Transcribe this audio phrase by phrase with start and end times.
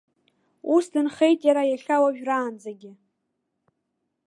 [0.73, 2.91] Ус дынхеит иара иахьа уажәраанӡагьы.